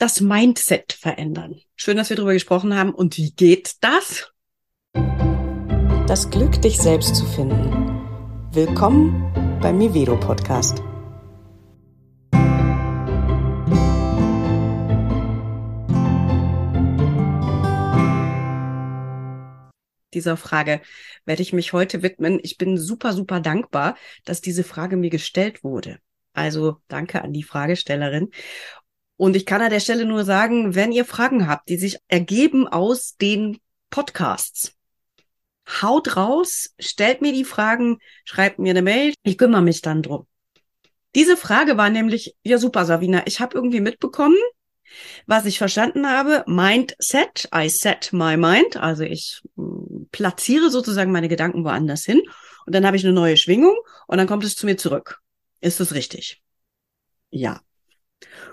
das 0.00 0.22
Mindset 0.22 0.94
verändern. 0.94 1.60
Schön, 1.76 1.98
dass 1.98 2.08
wir 2.08 2.16
darüber 2.16 2.32
gesprochen 2.32 2.74
haben. 2.74 2.94
Und 2.94 3.18
wie 3.18 3.32
geht 3.32 3.74
das? 3.82 4.32
Das 6.06 6.30
Glück, 6.30 6.60
dich 6.62 6.78
selbst 6.78 7.14
zu 7.14 7.26
finden. 7.26 7.70
Willkommen 8.50 9.58
beim 9.60 9.76
Mivedo 9.76 10.18
Podcast. 10.18 10.82
Dieser 20.14 20.38
Frage 20.38 20.80
werde 21.26 21.42
ich 21.42 21.52
mich 21.52 21.74
heute 21.74 22.02
widmen. 22.02 22.40
Ich 22.42 22.56
bin 22.56 22.78
super, 22.78 23.12
super 23.12 23.40
dankbar, 23.40 23.96
dass 24.24 24.40
diese 24.40 24.64
Frage 24.64 24.96
mir 24.96 25.10
gestellt 25.10 25.62
wurde. 25.62 25.98
Also 26.32 26.78
danke 26.88 27.22
an 27.22 27.32
die 27.32 27.42
Fragestellerin. 27.42 28.30
Und 29.20 29.36
ich 29.36 29.44
kann 29.44 29.60
an 29.60 29.68
der 29.68 29.80
Stelle 29.80 30.06
nur 30.06 30.24
sagen, 30.24 30.74
wenn 30.74 30.92
ihr 30.92 31.04
Fragen 31.04 31.46
habt, 31.46 31.68
die 31.68 31.76
sich 31.76 31.98
ergeben 32.08 32.66
aus 32.66 33.16
den 33.18 33.58
Podcasts, 33.90 34.72
haut 35.82 36.16
raus, 36.16 36.70
stellt 36.78 37.20
mir 37.20 37.34
die 37.34 37.44
Fragen, 37.44 37.98
schreibt 38.24 38.58
mir 38.58 38.70
eine 38.70 38.80
Mail, 38.80 39.12
ich 39.22 39.36
kümmere 39.36 39.60
mich 39.60 39.82
dann 39.82 40.00
drum. 40.00 40.26
Diese 41.14 41.36
Frage 41.36 41.76
war 41.76 41.90
nämlich, 41.90 42.34
ja 42.44 42.56
super, 42.56 42.86
Savina, 42.86 43.26
ich 43.26 43.40
habe 43.40 43.56
irgendwie 43.56 43.82
mitbekommen, 43.82 44.38
was 45.26 45.44
ich 45.44 45.58
verstanden 45.58 46.08
habe, 46.08 46.42
Mindset, 46.46 47.46
I 47.54 47.68
set 47.68 48.14
my 48.14 48.38
mind, 48.38 48.78
also 48.78 49.02
ich 49.02 49.42
hm, 49.54 50.08
platziere 50.12 50.70
sozusagen 50.70 51.12
meine 51.12 51.28
Gedanken 51.28 51.62
woanders 51.62 52.06
hin 52.06 52.22
und 52.64 52.74
dann 52.74 52.86
habe 52.86 52.96
ich 52.96 53.04
eine 53.04 53.12
neue 53.12 53.36
Schwingung 53.36 53.76
und 54.06 54.16
dann 54.16 54.26
kommt 54.26 54.44
es 54.44 54.54
zu 54.54 54.64
mir 54.64 54.78
zurück. 54.78 55.20
Ist 55.60 55.78
das 55.78 55.92
richtig? 55.92 56.40
Ja. 57.28 57.60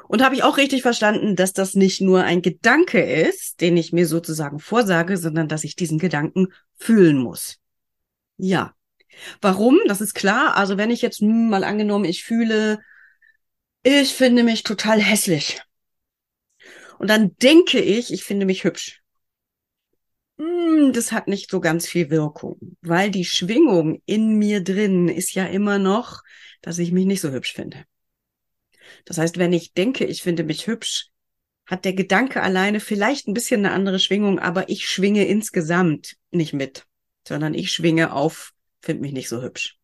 Und 0.07 0.23
habe 0.23 0.35
ich 0.35 0.43
auch 0.43 0.57
richtig 0.57 0.81
verstanden, 0.81 1.35
dass 1.35 1.53
das 1.53 1.75
nicht 1.75 2.01
nur 2.01 2.23
ein 2.23 2.41
Gedanke 2.41 3.01
ist, 3.01 3.61
den 3.61 3.75
ich 3.75 3.91
mir 3.91 4.07
sozusagen 4.07 4.59
vorsage, 4.59 5.17
sondern 5.17 5.47
dass 5.47 5.63
ich 5.63 5.75
diesen 5.75 5.99
Gedanken 5.99 6.47
fühlen 6.75 7.17
muss. 7.17 7.57
Ja. 8.37 8.73
Warum? 9.41 9.79
Das 9.87 10.01
ist 10.01 10.13
klar. 10.13 10.55
Also 10.55 10.77
wenn 10.77 10.91
ich 10.91 11.01
jetzt 11.01 11.21
mal 11.21 11.63
angenommen, 11.63 12.05
ich 12.05 12.23
fühle, 12.23 12.79
ich 13.83 14.13
finde 14.13 14.43
mich 14.43 14.63
total 14.63 15.01
hässlich. 15.01 15.61
Und 16.99 17.09
dann 17.09 17.35
denke 17.37 17.79
ich, 17.79 18.11
ich 18.13 18.23
finde 18.23 18.45
mich 18.45 18.63
hübsch. 18.63 19.01
Hm, 20.37 20.93
das 20.93 21.11
hat 21.11 21.27
nicht 21.27 21.49
so 21.49 21.59
ganz 21.59 21.87
viel 21.87 22.09
Wirkung, 22.09 22.77
weil 22.81 23.09
die 23.11 23.25
Schwingung 23.25 24.01
in 24.05 24.37
mir 24.37 24.63
drin 24.63 25.09
ist 25.09 25.33
ja 25.33 25.45
immer 25.45 25.79
noch, 25.79 26.21
dass 26.61 26.77
ich 26.77 26.91
mich 26.91 27.05
nicht 27.05 27.21
so 27.21 27.31
hübsch 27.31 27.53
finde. 27.53 27.85
Das 29.05 29.17
heißt, 29.17 29.37
wenn 29.37 29.53
ich 29.53 29.73
denke, 29.73 30.05
ich 30.05 30.21
finde 30.21 30.43
mich 30.43 30.67
hübsch, 30.67 31.09
hat 31.65 31.85
der 31.85 31.93
Gedanke 31.93 32.41
alleine 32.41 32.79
vielleicht 32.79 33.27
ein 33.27 33.33
bisschen 33.33 33.65
eine 33.65 33.73
andere 33.73 33.99
Schwingung, 33.99 34.39
aber 34.39 34.69
ich 34.69 34.87
schwinge 34.87 35.25
insgesamt 35.25 36.15
nicht 36.31 36.53
mit, 36.53 36.85
sondern 37.27 37.53
ich 37.53 37.71
schwinge 37.71 38.13
auf, 38.13 38.53
finde 38.81 39.01
mich 39.01 39.11
nicht 39.11 39.29
so 39.29 39.41
hübsch. 39.41 39.77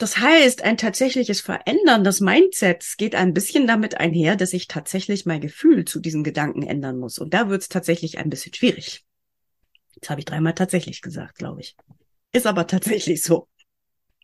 Das 0.00 0.16
heißt, 0.16 0.62
ein 0.62 0.78
tatsächliches 0.78 1.42
Verändern 1.42 2.04
des 2.04 2.20
Mindsets 2.20 2.96
geht 2.96 3.14
ein 3.14 3.34
bisschen 3.34 3.66
damit 3.66 3.98
einher, 3.98 4.34
dass 4.34 4.54
ich 4.54 4.66
tatsächlich 4.66 5.26
mein 5.26 5.42
Gefühl 5.42 5.84
zu 5.84 6.00
diesen 6.00 6.24
Gedanken 6.24 6.62
ändern 6.62 6.98
muss. 6.98 7.18
Und 7.18 7.34
da 7.34 7.50
wird 7.50 7.60
es 7.60 7.68
tatsächlich 7.68 8.16
ein 8.16 8.30
bisschen 8.30 8.54
schwierig. 8.54 9.04
Jetzt 9.94 10.08
habe 10.08 10.20
ich 10.20 10.24
dreimal 10.24 10.54
tatsächlich 10.54 11.02
gesagt, 11.02 11.36
glaube 11.36 11.60
ich. 11.60 11.76
Ist 12.32 12.46
aber 12.46 12.66
tatsächlich 12.66 13.22
so. 13.22 13.48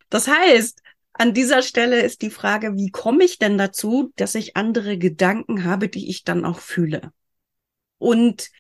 Das 0.09 0.29
heißt, 0.29 0.81
an 1.19 1.33
dieser 1.33 1.63
Stelle 1.63 2.01
ist 2.01 2.23
die 2.23 2.31
Frage, 2.31 2.77
wie 2.77 2.91
komme 2.91 3.25
ich 3.25 3.39
denn 3.39 3.57
dazu, 3.59 4.13
dass 4.17 4.35
ich 4.35 4.57
andere 4.57 4.99
Gedanken 4.99 5.65
habe, 5.65 5.89
die 5.89 6.11
ich 6.11 6.25
dann 6.25 6.45
auch 6.45 6.59
fühle? 6.59 7.13
Und 7.99 8.51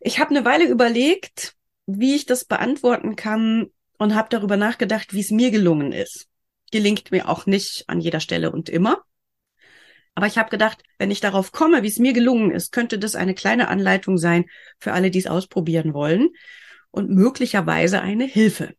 ich 0.00 0.18
habe 0.18 0.30
eine 0.30 0.44
Weile 0.44 0.66
überlegt, 0.66 1.54
wie 1.86 2.14
ich 2.14 2.26
das 2.26 2.44
beantworten 2.44 3.16
kann 3.16 3.70
und 3.98 4.14
habe 4.14 4.28
darüber 4.30 4.56
nachgedacht, 4.56 5.14
wie 5.14 5.20
es 5.20 5.30
mir 5.30 5.50
gelungen 5.50 5.92
ist. 5.92 6.28
Gelingt 6.70 7.10
mir 7.10 7.28
auch 7.28 7.46
nicht 7.46 7.84
an 7.88 8.00
jeder 8.00 8.20
Stelle 8.20 8.50
und 8.50 8.68
immer. 8.68 9.02
Aber 10.14 10.26
ich 10.26 10.38
habe 10.38 10.50
gedacht, 10.50 10.82
wenn 10.98 11.10
ich 11.10 11.20
darauf 11.20 11.52
komme, 11.52 11.82
wie 11.82 11.88
es 11.88 11.98
mir 11.98 12.12
gelungen 12.12 12.50
ist, 12.50 12.70
könnte 12.70 12.98
das 12.98 13.16
eine 13.16 13.34
kleine 13.34 13.68
Anleitung 13.68 14.18
sein 14.18 14.44
für 14.78 14.92
alle, 14.92 15.10
die 15.10 15.18
es 15.18 15.26
ausprobieren 15.26 15.94
wollen 15.94 16.30
und 16.90 17.10
möglicherweise 17.10 18.00
eine 18.00 18.24
Hilfe. 18.24 18.74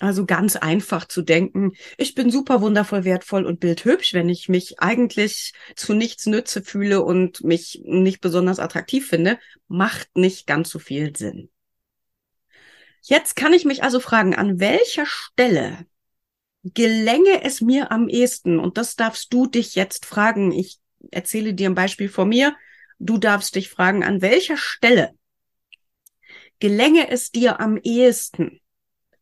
Also 0.00 0.24
ganz 0.24 0.56
einfach 0.56 1.06
zu 1.06 1.20
denken, 1.20 1.72
ich 1.98 2.14
bin 2.14 2.30
super 2.30 2.62
wundervoll 2.62 3.04
wertvoll 3.04 3.44
und 3.44 3.60
bildhübsch, 3.60 4.14
wenn 4.14 4.30
ich 4.30 4.48
mich 4.48 4.80
eigentlich 4.80 5.52
zu 5.76 5.92
nichts 5.92 6.24
nütze 6.24 6.62
fühle 6.62 7.02
und 7.02 7.44
mich 7.44 7.82
nicht 7.84 8.22
besonders 8.22 8.58
attraktiv 8.58 9.06
finde, 9.06 9.38
macht 9.68 10.08
nicht 10.16 10.46
ganz 10.46 10.70
so 10.70 10.78
viel 10.78 11.14
Sinn. 11.14 11.50
Jetzt 13.02 13.36
kann 13.36 13.52
ich 13.52 13.66
mich 13.66 13.82
also 13.82 14.00
fragen, 14.00 14.34
an 14.34 14.58
welcher 14.58 15.04
Stelle 15.04 15.86
gelänge 16.64 17.44
es 17.44 17.60
mir 17.60 17.92
am 17.92 18.08
ehesten? 18.08 18.58
Und 18.58 18.78
das 18.78 18.96
darfst 18.96 19.30
du 19.34 19.46
dich 19.46 19.74
jetzt 19.74 20.06
fragen. 20.06 20.50
Ich 20.50 20.78
erzähle 21.10 21.52
dir 21.52 21.68
ein 21.68 21.74
Beispiel 21.74 22.08
von 22.08 22.30
mir. 22.30 22.56
Du 22.98 23.18
darfst 23.18 23.54
dich 23.54 23.68
fragen, 23.68 24.02
an 24.02 24.22
welcher 24.22 24.56
Stelle 24.56 25.10
gelänge 26.58 27.10
es 27.10 27.30
dir 27.30 27.60
am 27.60 27.78
ehesten, 27.82 28.60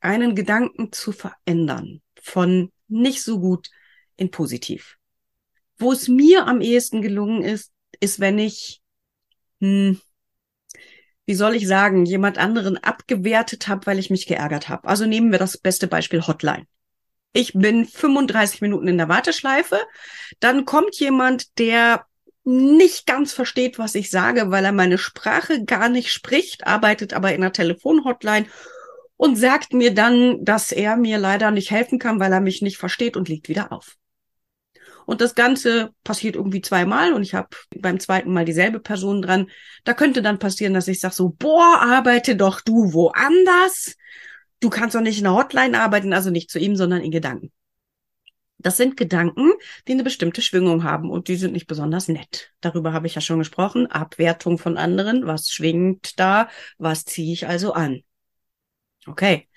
einen 0.00 0.34
Gedanken 0.34 0.92
zu 0.92 1.12
verändern 1.12 2.00
von 2.20 2.72
nicht 2.88 3.22
so 3.22 3.40
gut 3.40 3.70
in 4.16 4.30
positiv. 4.30 4.96
Wo 5.78 5.92
es 5.92 6.08
mir 6.08 6.46
am 6.46 6.60
ehesten 6.60 7.02
gelungen 7.02 7.42
ist, 7.42 7.72
ist, 8.00 8.20
wenn 8.20 8.38
ich, 8.38 8.82
hm, 9.60 10.00
wie 11.26 11.34
soll 11.34 11.54
ich 11.54 11.66
sagen, 11.66 12.04
jemand 12.04 12.38
anderen 12.38 12.78
abgewertet 12.78 13.68
habe, 13.68 13.86
weil 13.86 13.98
ich 13.98 14.10
mich 14.10 14.26
geärgert 14.26 14.68
habe. 14.68 14.88
Also 14.88 15.06
nehmen 15.06 15.30
wir 15.30 15.38
das 15.38 15.58
beste 15.58 15.86
Beispiel 15.86 16.26
Hotline. 16.26 16.66
Ich 17.32 17.52
bin 17.52 17.84
35 17.84 18.62
Minuten 18.62 18.88
in 18.88 18.98
der 18.98 19.08
Warteschleife, 19.08 19.78
dann 20.40 20.64
kommt 20.64 20.98
jemand, 20.98 21.58
der 21.58 22.06
nicht 22.44 23.06
ganz 23.06 23.34
versteht, 23.34 23.78
was 23.78 23.94
ich 23.94 24.10
sage, 24.10 24.50
weil 24.50 24.64
er 24.64 24.72
meine 24.72 24.96
Sprache 24.96 25.64
gar 25.64 25.90
nicht 25.90 26.10
spricht, 26.10 26.66
arbeitet 26.66 27.12
aber 27.12 27.34
in 27.34 27.42
einer 27.42 27.52
Telefonhotline 27.52 28.46
und 29.18 29.36
sagt 29.36 29.74
mir 29.74 29.92
dann, 29.92 30.42
dass 30.44 30.72
er 30.72 30.96
mir 30.96 31.18
leider 31.18 31.50
nicht 31.50 31.70
helfen 31.70 31.98
kann, 31.98 32.20
weil 32.20 32.32
er 32.32 32.40
mich 32.40 32.62
nicht 32.62 32.78
versteht 32.78 33.16
und 33.16 33.28
legt 33.28 33.50
wieder 33.50 33.72
auf. 33.72 33.96
Und 35.04 35.20
das 35.20 35.34
Ganze 35.34 35.90
passiert 36.04 36.36
irgendwie 36.36 36.60
zweimal 36.60 37.12
und 37.12 37.22
ich 37.22 37.34
habe 37.34 37.48
beim 37.76 37.98
zweiten 37.98 38.32
Mal 38.32 38.44
dieselbe 38.44 38.78
Person 38.78 39.20
dran. 39.20 39.50
Da 39.84 39.92
könnte 39.92 40.22
dann 40.22 40.38
passieren, 40.38 40.72
dass 40.72 40.86
ich 40.86 41.00
sage 41.00 41.14
so, 41.14 41.30
boah, 41.30 41.80
arbeite 41.80 42.36
doch 42.36 42.60
du 42.60 42.92
woanders. 42.92 43.96
Du 44.60 44.70
kannst 44.70 44.94
doch 44.94 45.00
nicht 45.00 45.18
in 45.18 45.24
der 45.24 45.34
Hotline 45.34 45.80
arbeiten, 45.80 46.12
also 46.12 46.30
nicht 46.30 46.50
zu 46.50 46.58
ihm, 46.58 46.76
sondern 46.76 47.00
in 47.00 47.10
Gedanken. 47.10 47.50
Das 48.58 48.76
sind 48.76 48.96
Gedanken, 48.96 49.52
die 49.86 49.92
eine 49.92 50.04
bestimmte 50.04 50.42
Schwingung 50.42 50.84
haben 50.84 51.10
und 51.10 51.28
die 51.28 51.36
sind 51.36 51.52
nicht 51.52 51.66
besonders 51.66 52.08
nett. 52.08 52.52
Darüber 52.60 52.92
habe 52.92 53.06
ich 53.06 53.14
ja 53.14 53.20
schon 53.20 53.38
gesprochen. 53.38 53.86
Abwertung 53.86 54.58
von 54.58 54.76
anderen. 54.76 55.26
Was 55.26 55.50
schwingt 55.50 56.20
da? 56.20 56.48
Was 56.76 57.04
ziehe 57.04 57.32
ich 57.32 57.46
also 57.46 57.72
an? 57.72 58.02
Okay. 59.08 59.48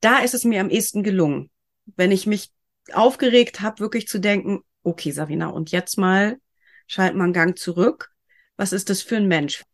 Da 0.00 0.18
ist 0.18 0.34
es 0.34 0.44
mir 0.44 0.60
am 0.60 0.70
ehesten 0.70 1.02
gelungen, 1.02 1.50
wenn 1.96 2.10
ich 2.10 2.26
mich 2.26 2.50
aufgeregt 2.92 3.60
habe, 3.60 3.80
wirklich 3.80 4.08
zu 4.08 4.18
denken, 4.18 4.60
okay, 4.82 5.10
Savina, 5.10 5.48
und 5.48 5.70
jetzt 5.70 5.98
mal 5.98 6.38
schalt 6.86 7.14
mal 7.14 7.24
einen 7.24 7.32
Gang 7.32 7.58
zurück. 7.58 8.10
Was 8.56 8.72
ist 8.72 8.90
das 8.90 9.02
für 9.02 9.16
ein 9.16 9.28
Mensch? 9.28 9.64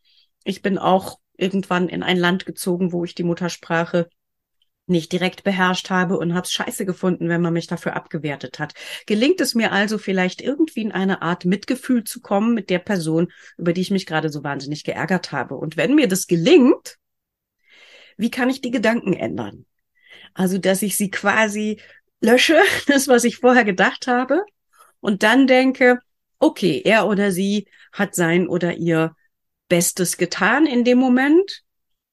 Ich 0.45 0.63
bin 0.63 0.79
auch 0.79 1.19
irgendwann 1.37 1.89
in 1.89 2.03
ein 2.03 2.17
Land 2.17 2.47
gezogen, 2.47 2.93
wo 2.93 3.05
ich 3.05 3.15
die 3.15 3.23
Muttersprache 3.23 4.09
nicht 4.87 5.11
direkt 5.13 5.43
beherrscht 5.43 5.91
habe 5.91 6.17
und 6.17 6.35
hab's 6.35 6.53
scheiße 6.53 6.87
gefunden, 6.87 7.29
wenn 7.29 7.43
man 7.43 7.53
mich 7.53 7.67
dafür 7.67 7.97
abgewertet 7.97 8.59
hat. 8.59 8.75
Gelingt 9.07 9.41
es 9.41 9.55
mir 9.55 9.73
also 9.73 9.99
vielleicht 9.99 10.41
irgendwie 10.41 10.83
in 10.83 10.93
eine 10.93 11.23
Art 11.23 11.45
Mitgefühl 11.45 12.05
zu 12.05 12.21
kommen 12.21 12.55
mit 12.55 12.71
der 12.71 12.79
Person, 12.79 13.33
über 13.59 13.73
die 13.73 13.81
ich 13.81 13.91
mich 13.91 14.07
gerade 14.07 14.31
so 14.31 14.45
wahnsinnig 14.45 14.85
geärgert 14.85 15.33
habe. 15.33 15.57
Und 15.57 15.77
wenn 15.77 15.97
mir 15.97 16.07
das 16.07 16.29
gelingt, 16.29 16.99
wie 18.17 18.31
kann 18.31 18.51
ich 18.51 18.61
die 18.61 18.71
Gedanken 18.71 19.13
ändern? 19.13 19.67
Also, 20.35 20.59
dass 20.59 20.83
ich 20.83 20.97
sie 20.97 21.11
quasi 21.11 21.81
lösche, 22.21 22.61
das, 22.87 23.09
was 23.09 23.25
ich 23.25 23.39
vorher 23.39 23.65
gedacht 23.65 24.07
habe, 24.07 24.43
und 25.01 25.23
dann 25.23 25.47
denke, 25.47 26.01
okay, 26.39 26.83
er 26.85 27.07
oder 27.07 27.31
sie 27.31 27.69
hat 27.93 28.15
sein 28.15 28.49
oder 28.49 28.75
ihr 28.75 29.15
Bestes 29.69 30.17
getan 30.17 30.67
in 30.67 30.85
dem 30.85 30.99
Moment. 30.99 31.63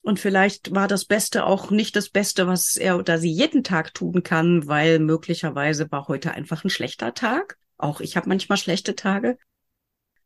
Und 0.02 0.20
vielleicht 0.20 0.76
war 0.76 0.88
das 0.88 1.06
Beste 1.06 1.46
auch 1.46 1.72
nicht 1.72 1.96
das 1.96 2.10
Beste, 2.10 2.46
was 2.46 2.76
er 2.76 2.98
oder 2.98 3.20
sie 3.20 3.32
jeden 3.32 3.64
Tag 3.64 3.94
tun 3.94 4.22
kann, 4.22 4.68
weil 4.68 5.00
möglicherweise 5.00 5.90
war 5.92 6.08
heute 6.08 6.32
einfach 6.32 6.64
ein 6.64 6.70
schlechter 6.70 7.14
Tag. 7.14 7.58
Auch 7.78 8.02
ich 8.02 8.18
habe 8.18 8.28
manchmal 8.28 8.58
schlechte 8.58 8.96
Tage. 8.96 9.38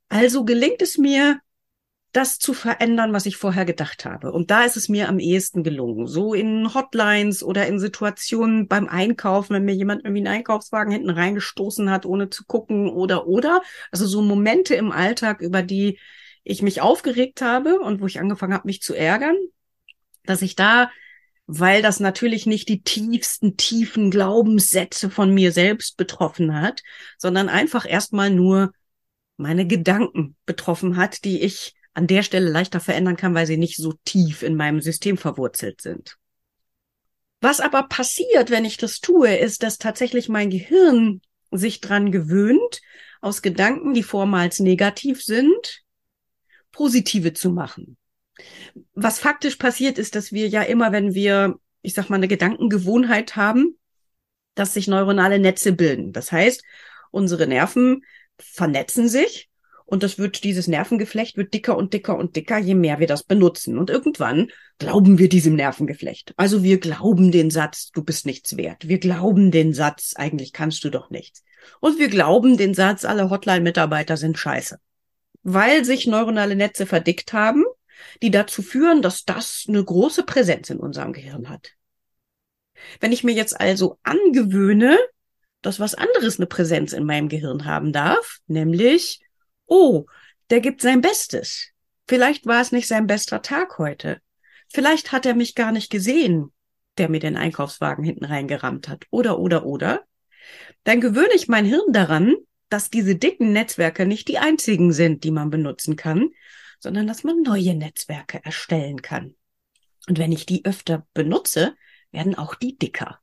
Also 0.10 0.46
gelingt 0.46 0.82
es 0.82 0.98
mir, 0.98 1.40
das 2.14 2.40
zu 2.40 2.54
verändern, 2.54 3.14
was 3.14 3.26
ich 3.26 3.38
vorher 3.38 3.66
gedacht 3.66 4.06
habe. 4.06 4.32
Und 4.32 4.50
da 4.50 4.64
ist 4.64 4.78
es 4.78 4.90
mir 4.90 5.10
am 5.10 5.20
ehesten 5.20 5.64
gelungen. 5.64 6.08
So 6.08 6.34
in 6.34 6.74
Hotlines 6.74 7.44
oder 7.44 7.68
in 7.68 7.80
Situationen 7.80 8.68
beim 8.68 8.88
Einkaufen, 8.88 9.54
wenn 9.54 9.66
mir 9.66 9.76
jemand 9.76 10.04
irgendwie 10.04 10.26
einen 10.26 10.36
Einkaufswagen 10.38 10.92
hinten 10.92 11.10
reingestoßen 11.10 11.92
hat, 11.92 12.06
ohne 12.06 12.30
zu 12.30 12.46
gucken 12.46 12.90
oder 12.90 13.28
oder. 13.28 13.62
Also 13.92 14.08
so 14.08 14.22
Momente 14.22 14.76
im 14.76 14.92
Alltag, 14.92 15.42
über 15.42 15.62
die 15.62 16.00
ich 16.44 16.62
mich 16.62 16.82
aufgeregt 16.82 17.42
habe 17.42 17.80
und 17.80 18.02
wo 18.02 18.06
ich 18.08 18.20
angefangen 18.20 18.54
habe, 18.54 18.68
mich 18.68 18.82
zu 18.82 18.96
ärgern, 18.96 19.36
dass 20.24 20.42
ich 20.42 20.56
da, 20.56 20.90
weil 21.46 21.82
das 21.82 22.00
natürlich 22.00 22.46
nicht 22.46 22.70
die 22.70 22.82
tiefsten, 22.82 23.58
tiefen 23.58 24.12
Glaubenssätze 24.12 25.10
von 25.10 25.34
mir 25.34 25.52
selbst 25.52 25.98
betroffen 25.98 26.60
hat, 26.60 26.84
sondern 27.18 27.50
einfach 27.50 27.88
erstmal 27.88 28.30
nur 28.30 28.72
meine 29.36 29.68
Gedanken 29.68 30.36
betroffen 30.46 30.98
hat, 30.98 31.24
die 31.24 31.42
ich 31.42 31.77
an 31.98 32.06
der 32.06 32.22
Stelle 32.22 32.48
leichter 32.52 32.80
verändern 32.80 33.18
kann, 33.18 33.34
weil 33.34 33.48
sie 33.48 33.58
nicht 33.58 33.78
so 33.78 33.94
tief 34.06 34.44
in 34.44 34.56
meinem 34.56 34.82
System 34.82 35.18
verwurzelt 35.18 35.82
sind. 35.82 36.18
Was 37.42 37.60
aber 37.60 37.88
passiert, 37.88 38.52
wenn 38.52 38.66
ich 38.66 38.78
das 38.78 39.00
tue, 39.00 39.36
ist, 39.36 39.64
dass 39.64 39.80
tatsächlich 39.80 40.30
mein 40.30 40.52
Gehirn 40.52 41.22
sich 41.50 41.82
dran 41.82 42.12
gewöhnt, 42.12 42.82
aus 43.20 43.42
Gedanken, 43.42 43.96
die 43.96 44.04
vormals 44.04 44.60
negativ 44.60 45.24
sind, 45.24 45.84
positive 46.72 47.34
zu 47.34 47.50
machen. 47.50 47.98
Was 48.94 49.18
faktisch 49.18 49.56
passiert 49.56 49.98
ist, 49.98 50.14
dass 50.14 50.32
wir 50.32 50.48
ja 50.48 50.62
immer, 50.62 50.92
wenn 50.92 51.16
wir, 51.16 51.60
ich 51.82 51.96
sag 51.96 52.12
mal, 52.12 52.18
eine 52.18 52.28
Gedankengewohnheit 52.28 53.36
haben, 53.36 53.76
dass 54.54 54.76
sich 54.76 54.88
neuronale 54.88 55.40
Netze 55.40 55.74
bilden. 55.74 56.14
Das 56.14 56.32
heißt, 56.32 56.64
unsere 57.10 57.48
Nerven 57.48 58.06
vernetzen 58.38 59.10
sich 59.10 59.50
und 59.88 60.04
das 60.04 60.18
wird, 60.18 60.44
dieses 60.44 60.68
Nervengeflecht 60.68 61.38
wird 61.38 61.54
dicker 61.54 61.78
und 61.78 61.94
dicker 61.94 62.18
und 62.18 62.36
dicker, 62.36 62.58
je 62.58 62.76
mehr 62.76 63.00
wir 63.00 63.08
das 63.08 63.24
benutzen. 63.24 63.78
Und 63.78 63.90
irgendwann 63.90 64.52
glauben 64.80 65.18
wir 65.18 65.30
diesem 65.30 65.56
Nervengeflecht. 65.56 66.34
Also 66.36 66.62
wir 66.62 66.82
glauben 66.82 67.32
den 67.32 67.50
Satz, 67.50 67.92
du 67.92 68.04
bist 68.04 68.26
nichts 68.26 68.58
wert. 68.58 68.90
Wir 68.90 69.00
glauben 69.00 69.50
den 69.50 69.74
Satz, 69.74 70.14
eigentlich 70.18 70.52
kannst 70.52 70.84
du 70.84 70.90
doch 70.90 71.10
nichts. 71.10 71.42
Und 71.80 72.00
wir 72.00 72.10
glauben 72.10 72.58
den 72.58 72.74
Satz, 72.74 73.06
alle 73.06 73.30
Hotline-Mitarbeiter 73.30 74.18
sind 74.18 74.38
scheiße. 74.38 74.78
Weil 75.44 75.86
sich 75.86 76.06
neuronale 76.06 76.58
Netze 76.58 76.86
verdickt 76.86 77.32
haben, 77.32 77.64
die 78.22 78.30
dazu 78.30 78.62
führen, 78.62 79.02
dass 79.02 79.24
das 79.24 79.68
eine 79.70 79.82
große 79.82 80.24
Präsenz 80.24 80.70
in 80.70 80.80
unserem 80.80 81.14
Gehirn 81.14 81.48
hat. 81.48 81.72
Wenn 83.00 83.14
ich 83.14 83.24
mir 83.24 83.34
jetzt 83.34 83.58
also 83.58 84.00
angewöhne, 84.04 85.00
dass 85.62 85.80
was 85.80 85.96
anderes 85.96 86.40
eine 86.40 86.46
Präsenz 86.46 86.92
in 86.92 87.06
meinem 87.06 87.30
Gehirn 87.30 87.64
haben 87.64 87.94
darf, 87.94 88.40
nämlich 88.48 89.22
oh, 89.68 90.06
der 90.50 90.62
gibt 90.62 90.82
sein 90.82 91.02
Bestes. 91.02 91.72
Vielleicht 92.08 92.46
war 92.46 92.62
es 92.62 92.72
nicht 92.72 92.88
sein 92.88 93.08
bester 93.08 93.42
Tag 93.42 93.78
heute. 93.78 94.22
Vielleicht 94.70 95.12
hat 95.12 95.26
er 95.26 95.36
mich 95.36 95.56
gar 95.56 95.72
nicht 95.72 95.92
gesehen, 95.92 96.54
der 96.98 97.10
mir 97.10 97.20
den 97.20 97.38
Einkaufswagen 97.38 98.04
hinten 98.04 98.26
reingerammt 98.26 98.88
hat. 98.88 99.06
Oder, 99.12 99.40
oder, 99.40 99.66
oder. 99.66 100.04
Dann 100.84 101.02
gewöhne 101.02 101.34
ich 101.36 101.48
mein 101.48 101.66
Hirn 101.66 101.92
daran, 101.92 102.36
dass 102.70 102.90
diese 102.90 103.16
dicken 103.16 103.54
Netzwerke 103.54 104.06
nicht 104.06 104.28
die 104.28 104.40
einzigen 104.40 104.92
sind, 104.94 105.24
die 105.24 105.32
man 105.32 105.50
benutzen 105.50 105.96
kann, 105.96 106.30
sondern 106.80 107.08
dass 107.08 107.24
man 107.24 107.42
neue 107.42 107.76
Netzwerke 107.76 108.44
erstellen 108.44 109.02
kann. 109.02 109.36
Und 110.08 110.20
wenn 110.20 110.32
ich 110.32 110.46
die 110.46 110.66
öfter 110.66 111.06
benutze, 111.14 111.76
werden 112.12 112.36
auch 112.36 112.56
die 112.56 112.78
dicker. 112.78 113.20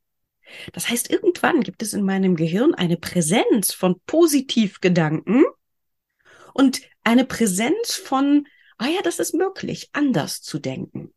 Das 0.73 0.89
heißt, 0.89 1.09
irgendwann 1.09 1.61
gibt 1.61 1.81
es 1.81 1.93
in 1.93 2.03
meinem 2.03 2.35
Gehirn 2.35 2.75
eine 2.75 2.97
Präsenz 2.97 3.73
von 3.73 3.99
Positivgedanken, 4.05 5.43
und 6.55 6.79
eine 7.03 7.25
Präsenz 7.25 7.95
von, 7.95 8.47
ah 8.77 8.87
ja, 8.87 9.01
das 9.03 9.19
ist 9.19 9.33
möglich, 9.33 9.89
anders 9.91 10.41
zu 10.41 10.57
denken. 10.57 11.13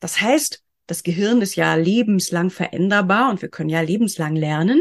Das 0.00 0.22
heißt, 0.22 0.64
das 0.86 1.02
Gehirn 1.02 1.42
ist 1.42 1.56
ja 1.56 1.74
lebenslang 1.74 2.48
veränderbar 2.48 3.28
und 3.28 3.42
wir 3.42 3.50
können 3.50 3.68
ja 3.68 3.82
lebenslang 3.82 4.34
lernen. 4.34 4.80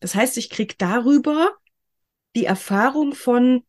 Das 0.00 0.14
heißt, 0.14 0.36
ich 0.36 0.50
krieg 0.50 0.76
darüber 0.76 1.54
die 2.34 2.44
Erfahrung 2.44 3.14
von 3.14 3.64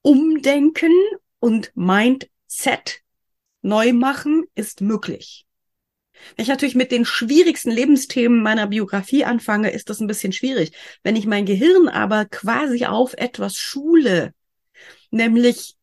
Umdenken 0.00 0.92
und 1.40 1.72
Mindset 1.74 3.00
neu 3.62 3.92
machen 3.92 4.44
ist 4.54 4.80
möglich. 4.80 5.44
Wenn 6.36 6.44
ich 6.44 6.48
natürlich 6.48 6.76
mit 6.76 6.92
den 6.92 7.04
schwierigsten 7.04 7.72
Lebensthemen 7.72 8.44
meiner 8.44 8.68
Biografie 8.68 9.24
anfange, 9.24 9.72
ist 9.72 9.90
das 9.90 9.98
ein 9.98 10.06
bisschen 10.06 10.32
schwierig. 10.32 10.70
Wenn 11.02 11.16
ich 11.16 11.26
mein 11.26 11.46
Gehirn 11.46 11.88
aber 11.88 12.26
quasi 12.26 12.86
auf 12.86 13.14
etwas 13.14 13.56
schule, 13.56 14.32
nämlich 15.12 15.76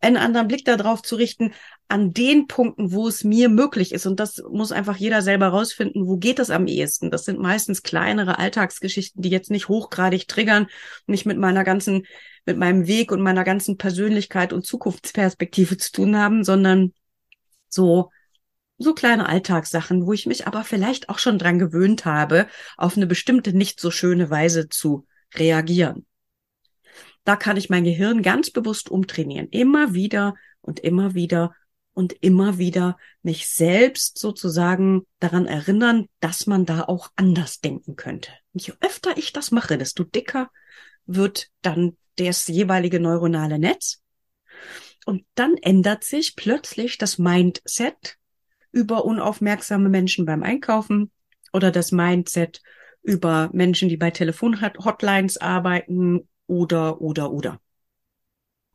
einen 0.00 0.16
anderen 0.16 0.48
Blick 0.48 0.64
darauf 0.64 1.02
zu 1.02 1.16
richten, 1.16 1.52
an 1.88 2.12
den 2.12 2.46
Punkten, 2.46 2.92
wo 2.92 3.08
es 3.08 3.24
mir 3.24 3.48
möglich 3.48 3.92
ist. 3.92 4.06
Und 4.06 4.20
das 4.20 4.42
muss 4.50 4.72
einfach 4.72 4.96
jeder 4.96 5.22
selber 5.22 5.48
rausfinden, 5.48 6.06
wo 6.06 6.16
geht 6.16 6.38
es 6.38 6.50
am 6.50 6.66
ehesten. 6.66 7.10
Das 7.10 7.24
sind 7.24 7.38
meistens 7.38 7.82
kleinere 7.82 8.38
Alltagsgeschichten, 8.38 9.22
die 9.22 9.28
jetzt 9.28 9.50
nicht 9.50 9.68
hochgradig 9.68 10.28
triggern, 10.28 10.68
nicht 11.06 11.26
mit 11.26 11.38
meiner 11.38 11.64
ganzen, 11.64 12.06
mit 12.46 12.56
meinem 12.56 12.86
Weg 12.86 13.12
und 13.12 13.20
meiner 13.20 13.44
ganzen 13.44 13.76
Persönlichkeit 13.76 14.52
und 14.52 14.64
Zukunftsperspektive 14.64 15.76
zu 15.76 15.92
tun 15.92 16.16
haben, 16.16 16.44
sondern 16.44 16.92
so, 17.68 18.10
so 18.78 18.94
kleine 18.94 19.28
Alltagssachen, 19.28 20.06
wo 20.06 20.12
ich 20.12 20.26
mich 20.26 20.46
aber 20.46 20.64
vielleicht 20.64 21.08
auch 21.08 21.18
schon 21.18 21.38
dran 21.38 21.58
gewöhnt 21.58 22.04
habe, 22.04 22.46
auf 22.76 22.96
eine 22.96 23.06
bestimmte 23.06 23.52
nicht 23.52 23.80
so 23.80 23.90
schöne 23.90 24.30
Weise 24.30 24.68
zu 24.68 25.06
reagieren. 25.34 26.06
Da 27.24 27.36
kann 27.36 27.56
ich 27.56 27.70
mein 27.70 27.84
Gehirn 27.84 28.22
ganz 28.22 28.50
bewusst 28.50 28.90
umtrainieren. 28.90 29.48
Immer 29.50 29.94
wieder 29.94 30.34
und 30.60 30.80
immer 30.80 31.14
wieder 31.14 31.54
und 31.92 32.12
immer 32.22 32.58
wieder 32.58 32.96
mich 33.22 33.48
selbst 33.48 34.18
sozusagen 34.18 35.06
daran 35.18 35.46
erinnern, 35.46 36.06
dass 36.20 36.46
man 36.46 36.64
da 36.64 36.82
auch 36.84 37.10
anders 37.16 37.60
denken 37.60 37.96
könnte. 37.96 38.30
Und 38.52 38.66
je 38.66 38.74
öfter 38.80 39.16
ich 39.16 39.32
das 39.32 39.50
mache, 39.50 39.76
desto 39.76 40.04
dicker 40.04 40.50
wird 41.06 41.48
dann 41.62 41.96
das 42.16 42.46
jeweilige 42.46 43.00
neuronale 43.00 43.58
Netz. 43.58 44.02
Und 45.06 45.24
dann 45.34 45.56
ändert 45.56 46.04
sich 46.04 46.36
plötzlich 46.36 46.98
das 46.98 47.18
Mindset 47.18 48.16
über 48.72 49.04
unaufmerksame 49.04 49.88
Menschen 49.88 50.24
beim 50.24 50.42
Einkaufen 50.42 51.10
oder 51.52 51.70
das 51.70 51.92
Mindset 51.92 52.62
über 53.02 53.50
Menschen, 53.52 53.88
die 53.88 53.96
bei 53.96 54.10
Telefonhotlines 54.10 55.38
arbeiten 55.38 56.28
oder, 56.50 57.00
oder, 57.00 57.32
oder. 57.32 57.60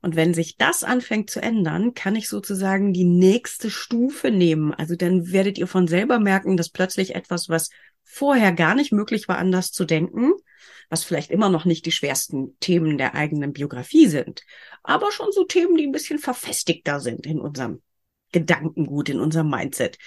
Und 0.02 0.16
wenn 0.16 0.34
sich 0.34 0.58
das 0.58 0.84
anfängt 0.84 1.30
zu 1.30 1.42
ändern, 1.42 1.94
kann 1.94 2.16
ich 2.16 2.30
sozusagen 2.30 2.94
die 2.94 3.06
nächste 3.06 3.70
Stufe 3.70 4.32
nehmen. 4.32 4.74
Also 4.74 4.96
dann 4.96 5.32
werdet 5.32 5.58
ihr 5.58 5.68
von 5.68 5.88
selber 5.88 6.20
merken, 6.20 6.58
dass 6.58 6.70
plötzlich 6.70 7.16
etwas, 7.16 7.50
was 7.50 7.70
vorher 8.04 8.52
gar 8.54 8.76
nicht 8.76 8.92
möglich 8.92 9.28
war, 9.28 9.40
anders 9.40 9.72
zu 9.72 9.84
denken, 9.84 10.34
was 10.90 11.04
vielleicht 11.04 11.32
immer 11.32 11.50
noch 11.50 11.66
nicht 11.66 11.86
die 11.86 11.92
schwersten 11.92 12.58
Themen 12.60 12.98
der 12.98 13.16
eigenen 13.16 13.52
Biografie 13.52 14.08
sind, 14.08 14.44
aber 14.84 15.12
schon 15.12 15.32
so 15.32 15.44
Themen, 15.44 15.76
die 15.76 15.88
ein 15.88 15.92
bisschen 15.92 16.20
verfestigter 16.20 17.00
sind 17.00 17.26
in 17.26 17.40
unserem 17.40 17.82
Gedankengut, 18.32 19.10
in 19.10 19.20
unserem 19.20 19.50
Mindset, 19.50 19.98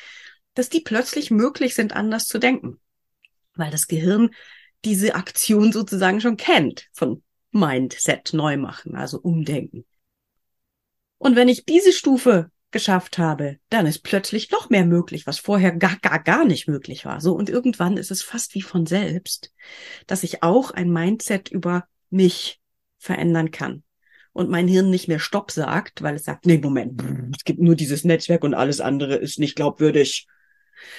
dass 0.55 0.69
die 0.69 0.81
plötzlich 0.81 1.31
möglich 1.31 1.75
sind, 1.75 1.93
anders 1.93 2.27
zu 2.27 2.39
denken, 2.39 2.79
weil 3.57 3.71
das 3.73 3.89
Gehirn 3.89 4.31
diese 4.85 5.17
Aktion 5.17 5.73
sozusagen 5.73 6.21
schon 6.21 6.37
kennt 6.37 6.89
von 6.93 7.23
Mindset 7.51 8.33
neu 8.33 8.57
machen, 8.57 8.95
also 8.95 9.19
umdenken. 9.21 9.85
Und 11.19 11.37
wenn 11.37 11.49
ich 11.49 11.65
diese 11.65 11.93
Stufe 11.93 12.51
geschafft 12.71 13.19
habe, 13.19 13.59
dann 13.71 13.87
ist 13.87 14.01
plötzlich 14.01 14.51
noch 14.51 14.71
mehr 14.71 14.85
möglich, 14.85 15.27
was 15.27 15.39
vorher 15.39 15.73
gar, 15.73 15.97
gar, 15.97 16.23
gar 16.23 16.45
nicht 16.45 16.69
möglich 16.69 17.05
war. 17.05 17.21
So, 17.21 17.35
und 17.35 17.49
irgendwann 17.49 17.97
ist 17.97 18.11
es 18.11 18.23
fast 18.23 18.55
wie 18.55 18.63
von 18.63 18.87
selbst, 18.87 19.53
dass 20.07 20.23
ich 20.23 20.43
auch 20.43 20.71
ein 20.71 20.91
Mindset 20.91 21.49
über 21.49 21.85
mich 22.11 22.61
verändern 22.99 23.51
kann. 23.51 23.83
Und 24.33 24.51
mein 24.51 24.69
Hirn 24.69 24.91
nicht 24.91 25.09
mehr 25.09 25.19
Stopp 25.19 25.51
sagt, 25.51 26.03
weil 26.03 26.15
es 26.15 26.25
sagt, 26.25 26.47
nee, 26.47 26.59
Moment, 26.59 27.03
es 27.37 27.45
gibt 27.45 27.61
nur 27.61 27.75
dieses 27.75 28.05
Netzwerk 28.05 28.45
und 28.45 28.55
alles 28.55 28.81
andere 28.81 29.17
ist 29.17 29.39
nicht 29.39 29.57
glaubwürdig. 29.57 30.27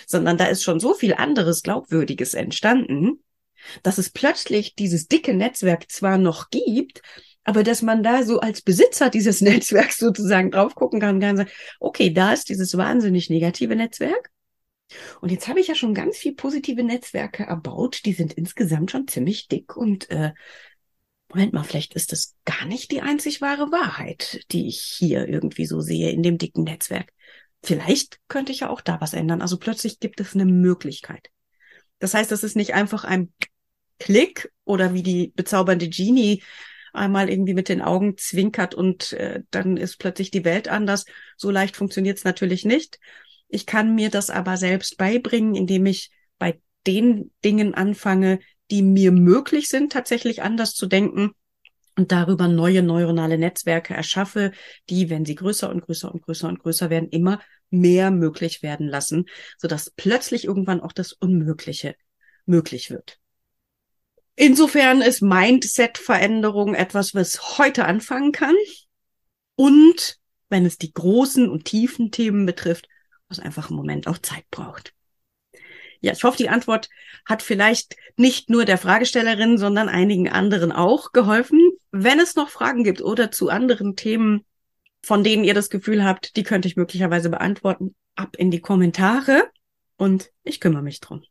Sondern 0.08 0.38
da 0.38 0.46
ist 0.46 0.63
schon 0.63 0.79
so 0.79 0.94
viel 0.94 1.13
anderes 1.13 1.62
Glaubwürdiges 1.63 2.34
entstanden, 2.34 3.24
dass 3.84 3.98
es 3.98 4.10
plötzlich 4.10 4.75
dieses 4.75 5.08
dicke 5.08 5.34
Netzwerk 5.34 5.92
zwar 5.92 6.18
noch 6.18 6.50
gibt, 6.50 7.01
aber 7.44 7.63
dass 7.63 7.82
man 7.82 8.04
da 8.04 8.24
so 8.24 8.39
als 8.39 8.62
Besitzer 8.62 9.10
dieses 9.10 9.42
Netzwerks 9.42 9.98
sozusagen 9.98 10.51
drauf 10.51 10.75
gucken 10.75 11.00
kann, 11.00 11.20
kann 11.20 11.38
sagen, 11.38 11.50
okay, 11.80 12.12
da 12.12 12.34
ist 12.34 12.50
dieses 12.50 12.78
wahnsinnig 12.78 13.30
negative 13.30 13.75
Netzwerk. 13.75 14.32
Und 15.22 15.32
jetzt 15.32 15.48
habe 15.48 15.60
ich 15.60 15.68
ja 15.68 15.75
schon 15.75 15.94
ganz 15.94 16.18
viel 16.18 16.34
positive 16.34 16.84
Netzwerke 16.84 17.44
erbaut, 17.44 18.01
die 18.06 18.13
sind 18.13 18.34
insgesamt 18.34 18.89
schon 18.89 19.08
ziemlich 19.08 19.48
dick 19.48 19.78
und 19.78 20.10
äh, 20.10 20.32
Moment 21.32 21.54
mal, 21.54 21.63
vielleicht 21.63 21.94
ist 21.94 22.12
das 22.12 22.36
gar 22.44 22.66
nicht 22.66 22.92
die 22.92 23.01
einzig 23.01 23.39
wahre 23.39 23.72
Wahrheit, 23.72 24.42
die 24.51 24.68
ich 24.68 24.82
hier 24.82 25.28
irgendwie 25.28 25.68
so 25.68 25.80
sehe 25.80 26.10
in 26.10 26.24
dem 26.24 26.39
dicken 26.39 26.63
Netzwerk. 26.63 27.13
Vielleicht 27.62 28.20
könnte 28.28 28.51
ich 28.51 28.62
ja 28.62 28.70
auch 28.70 28.82
da 28.82 29.00
was 29.00 29.13
ändern. 29.13 29.42
Also 29.42 29.58
plötzlich 29.58 30.00
gibt 30.00 30.20
es 30.20 30.34
eine 30.34 30.46
Möglichkeit. 30.46 31.30
Das 32.00 32.16
heißt, 32.16 32.32
das 32.32 32.44
ist 32.44 32.56
nicht 32.56 32.74
einfach 32.74 33.04
ein 33.04 33.32
Klick 34.00 34.51
oder 34.65 34.94
wie 34.94 35.03
die 35.03 35.32
bezaubernde 35.36 35.89
Genie 35.89 36.44
einmal 36.94 37.29
irgendwie 37.29 37.53
mit 37.53 37.70
den 37.70 37.82
Augen 37.82 38.18
zwinkert 38.18 38.74
und 38.74 39.13
äh, 39.13 39.44
dann 39.51 39.77
ist 39.77 39.98
plötzlich 39.98 40.32
die 40.32 40.46
Welt 40.46 40.68
anders. 40.68 41.06
So 41.38 41.51
leicht 41.51 41.75
funktioniert 41.75 42.18
es 42.18 42.24
natürlich 42.24 42.65
nicht. 42.65 43.00
Ich 43.48 43.65
kann 43.65 43.96
mir 43.96 44.10
das 44.10 44.29
aber 44.29 44.58
selbst 44.58 44.98
beibringen, 44.98 45.56
indem 45.56 45.86
ich 45.86 46.12
bei 46.38 46.60
den 46.88 47.32
Dingen 47.44 47.74
anfange, 47.74 48.39
die 48.72 48.82
mir 48.82 49.12
möglich 49.12 49.68
sind, 49.68 49.91
tatsächlich 49.91 50.41
anders 50.41 50.74
zu 50.74 50.86
denken 50.86 51.32
und 51.98 52.12
darüber 52.12 52.48
neue 52.48 52.84
neuronale 52.84 53.38
Netzwerke 53.38 53.94
erschaffe, 53.94 54.51
die, 54.89 55.10
wenn 55.10 55.25
sie 55.25 55.36
größer 55.36 55.70
und 55.70 55.82
größer 55.82 56.12
und 56.13 56.22
größer 56.22 56.48
und 56.48 56.60
größer 56.60 56.89
werden, 56.89 57.10
immer 57.10 57.41
mehr 57.72 58.12
möglich 58.12 58.63
werden 58.63 58.88
lassen, 58.88 59.25
sodass 59.58 59.91
plötzlich 59.91 60.46
irgendwann 60.46 60.82
auch 60.82 60.94
das 60.94 61.12
Unmögliche 61.13 61.96
möglich 62.46 62.89
wird. 62.89 63.20
Insofern 64.41 65.01
ist 65.01 65.22
Mindset-Veränderung 65.22 66.74
etwas, 66.74 67.13
was 67.13 67.58
heute 67.58 67.84
anfangen 67.84 68.31
kann 68.31 68.55
und 69.58 70.15
wenn 70.48 70.65
es 70.65 70.77
die 70.77 70.93
großen 70.93 71.50
und 71.50 71.65
tiefen 71.65 72.10
Themen 72.10 72.46
betrifft, 72.46 72.88
was 73.27 73.41
einfach 73.41 73.69
im 73.69 73.75
Moment 73.75 74.08
auch 74.08 74.17
Zeit 74.17 74.46
braucht. 74.50 74.93
Ja, 76.00 76.13
ich 76.13 76.24
hoffe, 76.24 76.38
die 76.38 76.48
Antwort 76.48 76.88
hat 77.25 77.41
vielleicht 77.41 77.98
nicht 78.15 78.50
nur 78.50 78.63
der 78.63 78.77
Fragestellerin, 78.77 79.58
sondern 79.58 79.89
einigen 79.89 80.29
anderen 80.29 80.72
auch 80.72 81.12
geholfen. 81.12 81.60
Wenn 81.91 82.22
es 82.22 82.38
noch 82.38 82.48
Fragen 82.48 82.86
gibt 82.86 83.01
oder 83.01 83.31
zu 83.31 83.50
anderen 83.50 83.98
Themen, 83.98 84.46
von 85.03 85.25
denen 85.25 85.43
ihr 85.43 85.53
das 85.53 85.69
Gefühl 85.69 86.05
habt, 86.05 86.38
die 86.38 86.43
könnte 86.43 86.69
ich 86.69 86.77
möglicherweise 86.77 87.29
beantworten, 87.29 87.93
ab 88.15 88.38
in 88.38 88.51
die 88.51 88.62
Kommentare 88.62 89.50
und 89.98 90.31
ich 90.46 90.62
kümmere 90.62 90.81
mich 90.81 91.01
drum. 91.01 91.25